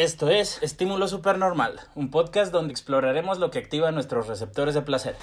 Esto 0.00 0.30
es 0.30 0.62
Estímulo 0.62 1.08
Supernormal, 1.08 1.78
un 1.94 2.10
podcast 2.10 2.50
donde 2.50 2.72
exploraremos 2.72 3.38
lo 3.38 3.50
que 3.50 3.58
activa 3.58 3.92
nuestros 3.92 4.28
receptores 4.28 4.74
de 4.74 4.80
placer. 4.80 5.14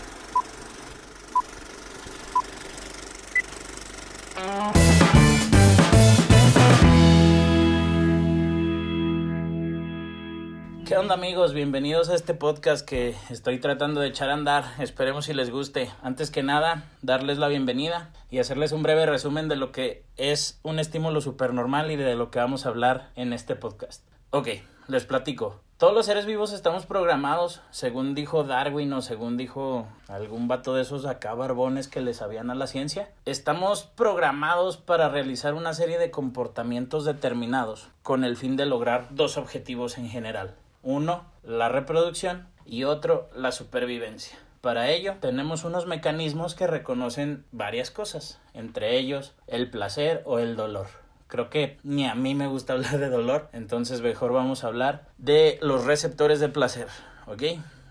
¿Qué 10.85 10.95
onda 10.95 11.15
amigos? 11.15 11.55
Bienvenidos 11.55 12.09
a 12.09 12.13
este 12.13 12.35
podcast 12.35 12.87
que 12.87 13.15
estoy 13.31 13.57
tratando 13.57 14.01
de 14.01 14.09
echar 14.09 14.29
a 14.29 14.33
andar. 14.35 14.63
Esperemos 14.77 15.25
si 15.25 15.33
les 15.33 15.49
guste. 15.49 15.89
Antes 16.03 16.29
que 16.29 16.43
nada, 16.43 16.83
darles 17.01 17.39
la 17.39 17.47
bienvenida 17.47 18.11
y 18.29 18.37
hacerles 18.37 18.73
un 18.73 18.83
breve 18.83 19.07
resumen 19.07 19.47
de 19.47 19.55
lo 19.55 19.71
que 19.71 20.03
es 20.17 20.59
un 20.61 20.77
estímulo 20.77 21.19
supernormal 21.21 21.89
y 21.89 21.95
de 21.95 22.13
lo 22.13 22.29
que 22.29 22.37
vamos 22.37 22.67
a 22.67 22.69
hablar 22.69 23.09
en 23.15 23.33
este 23.33 23.55
podcast. 23.55 24.16
Ok, 24.29 24.49
les 24.89 25.05
platico. 25.05 25.61
Todos 25.77 25.93
los 25.93 26.05
seres 26.05 26.25
vivos 26.25 26.51
estamos 26.51 26.85
programados, 26.85 27.61
según 27.71 28.13
dijo 28.13 28.43
Darwin 28.43 28.91
o 28.91 29.01
según 29.01 29.37
dijo 29.37 29.87
algún 30.09 30.49
vato 30.49 30.73
de 30.73 30.81
esos 30.81 31.05
acá 31.05 31.33
barbones 31.33 31.87
que 31.87 32.01
le 32.01 32.13
sabían 32.13 32.49
a 32.49 32.55
la 32.55 32.67
ciencia. 32.67 33.09
Estamos 33.23 33.83
programados 33.83 34.75
para 34.75 35.07
realizar 35.07 35.53
una 35.53 35.73
serie 35.73 35.97
de 35.97 36.11
comportamientos 36.11 37.05
determinados 37.05 37.87
con 38.03 38.25
el 38.25 38.35
fin 38.35 38.57
de 38.57 38.65
lograr 38.65 39.07
dos 39.11 39.37
objetivos 39.37 39.97
en 39.97 40.09
general. 40.09 40.55
Uno, 40.83 41.23
la 41.43 41.69
reproducción 41.69 42.49
y 42.65 42.83
otro, 42.83 43.29
la 43.33 43.53
supervivencia. 43.53 44.37
Para 44.59 44.89
ello, 44.89 45.15
tenemos 45.21 45.63
unos 45.63 45.85
mecanismos 45.85 46.53
que 46.53 46.67
reconocen 46.67 47.45
varias 47.53 47.91
cosas, 47.91 48.41
entre 48.53 48.97
ellos 48.97 49.35
el 49.47 49.69
placer 49.69 50.21
o 50.25 50.39
el 50.39 50.57
dolor. 50.57 50.87
Creo 51.27 51.49
que 51.49 51.77
ni 51.83 52.05
a 52.05 52.15
mí 52.15 52.35
me 52.35 52.47
gusta 52.47 52.73
hablar 52.73 52.97
de 52.97 53.09
dolor, 53.09 53.49
entonces 53.53 54.01
mejor 54.01 54.33
vamos 54.33 54.63
a 54.63 54.67
hablar 54.67 55.07
de 55.17 55.59
los 55.61 55.85
receptores 55.85 56.39
de 56.39 56.49
placer, 56.49 56.87
¿ok? 57.25 57.43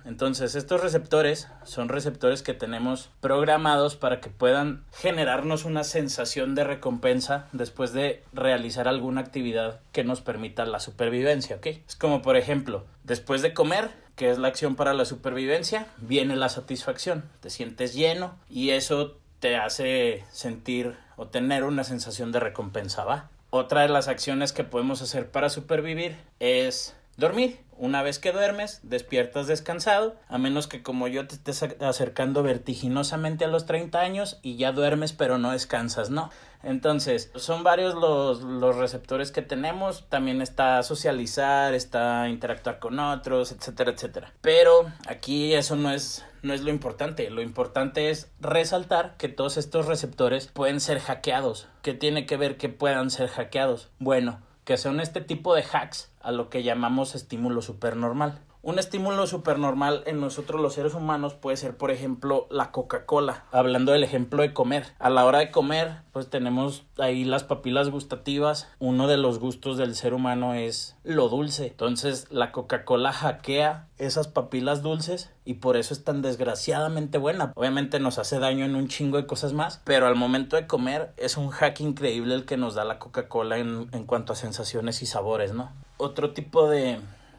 Entonces, 0.07 0.55
estos 0.55 0.81
receptores 0.81 1.49
son 1.65 1.89
receptores 1.89 2.43
que 2.43 2.55
tenemos 2.55 3.11
programados 3.21 3.97
para 3.97 4.21
que 4.21 4.31
puedan 4.31 4.85
generarnos 4.93 5.65
una 5.65 5.83
sensación 5.83 6.55
de 6.55 6.63
recompensa 6.63 7.49
después 7.51 7.93
de 7.93 8.23
realizar 8.33 8.87
alguna 8.87 9.21
actividad 9.21 9.81
que 9.91 10.05
nos 10.05 10.21
permita 10.21 10.65
la 10.65 10.79
supervivencia, 10.79 11.57
¿ok? 11.57 11.67
Es 11.89 11.97
como, 11.97 12.23
por 12.23 12.37
ejemplo, 12.37 12.85
después 13.03 13.43
de 13.43 13.53
comer, 13.53 13.91
que 14.15 14.31
es 14.31 14.39
la 14.39 14.47
acción 14.47 14.77
para 14.77 14.95
la 14.95 15.05
supervivencia, 15.05 15.89
viene 15.97 16.37
la 16.37 16.51
satisfacción. 16.51 17.25
Te 17.41 17.51
sientes 17.51 17.93
lleno 17.93 18.37
y 18.49 18.71
eso 18.71 19.19
te 19.41 19.57
hace 19.57 20.25
sentir 20.31 20.97
o 21.17 21.29
tener 21.29 21.65
una 21.65 21.85
sensación 21.85 22.33
de 22.33 22.41
recompensa, 22.41 23.05
¿va? 23.05 23.31
Otra 23.51 23.83
de 23.83 23.89
las 23.89 24.09
acciones 24.09 24.53
que 24.53 24.65
podemos 24.65 25.03
hacer 25.03 25.31
para 25.31 25.51
supervivir 25.51 26.17
es 26.41 26.95
dormir. 27.17 27.61
Una 27.79 28.03
vez 28.03 28.19
que 28.19 28.33
duermes, 28.33 28.81
despiertas 28.85 29.47
descansado, 29.49 30.17
a 30.29 30.39
menos 30.39 30.67
que 30.67 30.83
como 30.83 31.09
yo 31.09 31.27
te 31.27 31.35
estés 31.35 31.63
acercando 31.81 32.43
vertiginosamente 32.43 33.45
a 33.45 33.49
los 33.49 33.67
30 33.67 34.01
años 34.01 34.39
y 34.41 34.57
ya 34.57 34.73
duermes 34.73 35.13
pero 35.13 35.37
no 35.37 35.51
descansas, 35.51 36.09
¿no? 36.09 36.31
Entonces, 36.63 37.31
son 37.35 37.63
varios 37.63 37.95
los, 37.95 38.41
los 38.43 38.77
receptores 38.77 39.31
que 39.31 39.43
tenemos, 39.43 40.09
también 40.09 40.41
está 40.41 40.83
socializar, 40.83 41.75
está 41.75 42.29
interactuar 42.29 42.79
con 42.79 42.99
otros, 42.99 43.53
etcétera, 43.53 43.93
etcétera. 43.93 44.33
Pero 44.41 44.91
aquí 45.07 45.53
eso 45.53 45.77
no 45.77 45.91
es, 45.91 46.25
no 46.43 46.55
es 46.55 46.63
lo 46.63 46.71
importante, 46.71 47.29
lo 47.31 47.43
importante 47.43 48.11
es 48.11 48.31
resaltar 48.41 49.17
que 49.19 49.29
todos 49.29 49.59
estos 49.59 49.87
receptores 49.87 50.49
pueden 50.49 50.81
ser 50.81 50.99
hackeados. 50.99 51.69
¿Qué 51.83 51.93
tiene 51.93 52.25
que 52.25 52.39
ver 52.39 52.57
que 52.57 52.71
puedan 52.71 53.11
ser 53.11 53.29
hackeados? 53.29 53.91
Bueno, 53.99 54.41
que 54.67 54.77
son 54.77 54.99
este 54.99 55.21
tipo 55.21 55.55
de 55.55 55.63
hacks 55.63 56.11
a 56.21 56.33
lo 56.33 56.51
que 56.51 56.65
llamamos 56.65 57.15
estímulo 57.15 57.63
supernormal. 57.63 58.41
Un 58.63 58.79
estímulo 58.79 59.27
supernormal 59.27 60.03
en 60.07 60.21
nosotros 60.21 60.61
los 60.61 60.75
seres 60.75 60.95
humanos 60.95 61.35
puede 61.35 61.57
ser, 61.57 61.77
por 61.77 61.91
ejemplo, 61.91 62.47
la 62.51 62.73
Coca-Cola. 62.73 63.45
Hablando 63.53 63.93
del 63.93 64.03
ejemplo 64.03 64.43
de 64.43 64.53
comer. 64.53 64.87
A 64.99 65.11
la 65.11 65.25
hora 65.25 65.39
de 65.39 65.51
comer, 65.51 66.03
pues 66.13 66.29
tenemos 66.29 66.85
ahí 66.99 67.25
las 67.25 67.45
papilas 67.45 67.91
gustativas. 67.91 68.69
Uno 68.79 69.07
de 69.07 69.19
los 69.19 69.39
gustos 69.39 69.77
del 69.77 69.95
ser 69.95 70.15
humano 70.15 70.55
es 70.55 70.97
lo 71.05 71.29
dulce. 71.29 71.69
Entonces, 71.69 72.27
la 72.31 72.51
Coca-Cola 72.51 73.13
hackea 73.13 73.87
esas 73.99 74.29
papilas 74.29 74.83
dulces 74.83 75.31
y 75.45 75.55
por 75.55 75.77
eso 75.77 75.95
es 75.95 76.05
tan 76.05 76.23
desgraciadamente 76.23 77.19
buena. 77.19 77.53
Obviamente 77.55 78.01
nos 78.01 78.19
hace 78.19 78.39
daño 78.39 78.65
en 78.65 78.75
un 78.75 78.89
chingo 78.89 79.17
de 79.17 79.27
cosas 79.27 79.53
más, 79.53 79.81
pero 79.85 80.07
al 80.07 80.17
momento 80.17 80.57
de 80.57 80.67
comer 80.67 81.13
es 81.17 81.37
un 81.37 81.51
hack 81.51 81.81
increíble 81.81 82.35
el 82.35 82.45
que 82.45 82.57
nos 82.57 82.75
da 82.75 82.85
la 82.85 82.99
Coca-Cola 82.99 83.59
en, 83.59 83.89
en 83.93 84.05
cuanto 84.05 84.33
a 84.33 84.37
sensaciones 84.37 85.03
y 85.03 85.07
sabores, 85.07 85.53
¿no? 85.53 85.71
Otro 85.99 86.33
tipo 86.33 86.69
de 86.69 86.99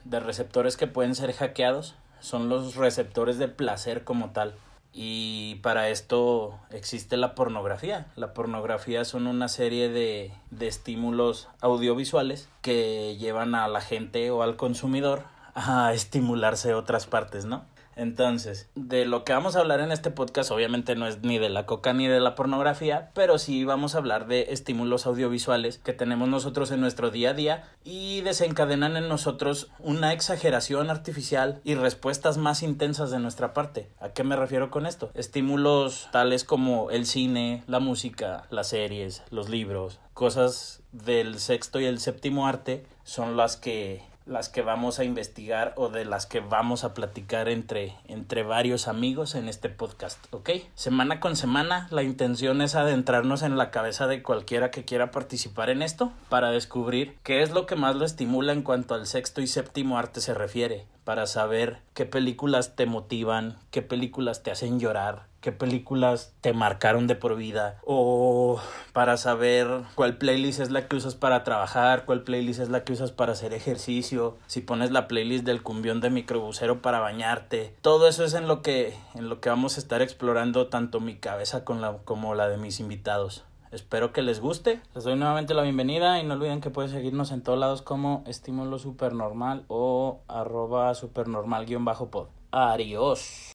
de 0.09 0.19
receptores 0.19 0.77
que 0.77 0.87
pueden 0.87 1.15
ser 1.15 1.33
hackeados 1.33 1.95
son 2.19 2.49
los 2.49 2.75
receptores 2.75 3.37
de 3.37 3.47
placer 3.47 4.03
como 4.03 4.31
tal. 4.31 4.55
Y 4.93 5.55
para 5.55 5.89
esto 5.89 6.59
existe 6.71 7.17
la 7.17 7.35
pornografía. 7.35 8.07
La 8.15 8.33
pornografía 8.33 9.05
son 9.05 9.27
una 9.27 9.47
serie 9.47 9.89
de, 9.89 10.33
de 10.49 10.67
estímulos 10.67 11.49
audiovisuales 11.61 12.49
que 12.61 13.15
llevan 13.17 13.53
a 13.53 13.67
la 13.67 13.81
gente 13.81 14.31
o 14.31 14.41
al 14.41 14.55
consumidor 14.55 15.23
a 15.53 15.91
estimularse 15.93 16.73
otras 16.73 17.05
partes, 17.05 17.45
¿no? 17.45 17.65
Entonces, 17.97 18.69
de 18.75 19.05
lo 19.05 19.23
que 19.23 19.33
vamos 19.33 19.55
a 19.55 19.59
hablar 19.59 19.79
en 19.79 19.91
este 19.91 20.11
podcast 20.11 20.51
obviamente 20.51 20.95
no 20.95 21.07
es 21.07 21.23
ni 21.23 21.39
de 21.39 21.49
la 21.49 21.65
coca 21.65 21.93
ni 21.93 22.07
de 22.07 22.19
la 22.19 22.35
pornografía, 22.35 23.09
pero 23.15 23.39
sí 23.39 23.65
vamos 23.65 23.95
a 23.95 23.97
hablar 23.97 24.27
de 24.27 24.47
estímulos 24.51 25.07
audiovisuales 25.07 25.79
que 25.79 25.93
tenemos 25.93 26.29
nosotros 26.29 26.69
en 26.71 26.79
nuestro 26.79 27.09
día 27.09 27.31
a 27.31 27.33
día 27.33 27.63
y 27.83 28.21
desencadenan 28.21 28.97
en 28.97 29.09
nosotros 29.09 29.71
una 29.79 30.13
exageración 30.13 30.91
artificial 30.91 31.59
y 31.63 31.73
respuestas 31.73 32.37
más 32.37 32.61
intensas 32.61 33.09
de 33.09 33.19
nuestra 33.19 33.53
parte. 33.53 33.89
¿A 33.99 34.09
qué 34.09 34.23
me 34.23 34.35
refiero 34.35 34.69
con 34.69 34.85
esto? 34.85 35.09
Estímulos 35.15 36.07
tales 36.11 36.43
como 36.43 36.91
el 36.91 37.07
cine, 37.07 37.63
la 37.65 37.79
música, 37.79 38.45
las 38.51 38.69
series, 38.69 39.23
los 39.31 39.49
libros, 39.49 39.99
cosas 40.13 40.83
del 40.91 41.39
sexto 41.39 41.79
y 41.79 41.85
el 41.85 41.99
séptimo 41.99 42.47
arte 42.47 42.85
son 43.03 43.37
las 43.37 43.57
que 43.57 44.03
las 44.27 44.49
que 44.49 44.61
vamos 44.61 44.99
a 44.99 45.03
investigar 45.03 45.73
o 45.77 45.89
de 45.89 46.05
las 46.05 46.25
que 46.25 46.39
vamos 46.39 46.83
a 46.83 46.93
platicar 46.93 47.47
entre, 47.49 47.95
entre 48.07 48.43
varios 48.43 48.87
amigos 48.87 49.35
en 49.35 49.47
este 49.47 49.69
podcast, 49.69 50.19
¿ok? 50.31 50.49
Semana 50.75 51.19
con 51.19 51.35
semana 51.35 51.87
la 51.91 52.03
intención 52.03 52.61
es 52.61 52.75
adentrarnos 52.75 53.41
en 53.41 53.57
la 53.57 53.71
cabeza 53.71 54.07
de 54.07 54.21
cualquiera 54.21 54.69
que 54.69 54.85
quiera 54.85 55.11
participar 55.11 55.69
en 55.69 55.81
esto 55.81 56.11
para 56.29 56.51
descubrir 56.51 57.17
qué 57.23 57.41
es 57.41 57.51
lo 57.51 57.65
que 57.65 57.75
más 57.75 57.95
lo 57.95 58.05
estimula 58.05 58.53
en 58.53 58.63
cuanto 58.63 58.93
al 58.93 59.07
sexto 59.07 59.41
y 59.41 59.47
séptimo 59.47 59.97
arte 59.97 60.21
se 60.21 60.33
refiere, 60.33 60.85
para 61.03 61.25
saber 61.25 61.79
qué 61.93 62.05
películas 62.05 62.75
te 62.75 62.85
motivan, 62.85 63.57
qué 63.71 63.81
películas 63.81 64.43
te 64.43 64.51
hacen 64.51 64.79
llorar, 64.79 65.27
qué 65.47 65.53
películas 65.53 66.33
te 66.41 66.51
marcaron 66.51 67.07
de 67.07 67.15
por 67.15 67.37
vida 67.37 67.79
o 67.85 68.59
para 68.91 69.15
saber 69.15 69.83
cuál 69.95 70.17
playlist 70.17 70.59
es 70.59 70.71
la 70.71 70.89
que 70.89 70.97
usas 70.97 71.15
para 71.15 71.45
trabajar, 71.45 72.03
cuál 72.03 72.23
playlist 72.23 72.59
es 72.59 72.67
la 72.67 72.83
que 72.83 72.91
usas 72.91 73.13
para 73.13 73.31
hacer 73.31 73.53
ejercicio, 73.53 74.35
si 74.47 74.59
pones 74.59 74.91
la 74.91 75.07
playlist 75.07 75.45
del 75.45 75.63
cumbión 75.63 76.01
de 76.01 76.09
microbusero 76.09 76.81
para 76.81 76.99
bañarte. 76.99 77.73
Todo 77.79 78.09
eso 78.09 78.25
es 78.25 78.33
en 78.33 78.49
lo 78.49 78.61
que 78.61 78.93
en 79.15 79.29
lo 79.29 79.39
que 79.39 79.47
vamos 79.47 79.77
a 79.77 79.79
estar 79.79 80.01
explorando 80.01 80.67
tanto 80.67 80.99
mi 80.99 81.15
cabeza 81.15 81.63
como 81.63 82.35
la 82.35 82.49
de 82.49 82.57
mis 82.57 82.81
invitados. 82.81 83.45
Espero 83.71 84.11
que 84.11 84.23
les 84.23 84.41
guste. 84.41 84.81
Les 84.95 85.05
doy 85.05 85.15
nuevamente 85.15 85.53
la 85.53 85.61
bienvenida 85.61 86.19
y 86.19 86.25
no 86.25 86.33
olviden 86.33 86.59
que 86.59 86.71
pueden 86.71 86.91
seguirnos 86.91 87.31
en 87.31 87.41
todos 87.41 87.57
lados 87.57 87.81
como 87.81 88.25
estímulo 88.27 88.79
supernormal 88.79 89.63
o 89.69 90.19
arroba 90.27 90.93
supernormal-pod. 90.93 92.27
Adiós. 92.51 93.53